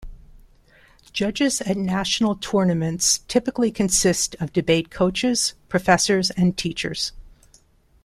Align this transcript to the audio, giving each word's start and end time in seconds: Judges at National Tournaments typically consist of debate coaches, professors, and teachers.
Judges 1.13 1.61
at 1.61 1.77
National 1.77 2.35
Tournaments 2.35 3.19
typically 3.27 3.69
consist 3.71 4.35
of 4.39 4.51
debate 4.51 4.89
coaches, 4.89 5.53
professors, 5.69 6.31
and 6.31 6.57
teachers. 6.57 7.11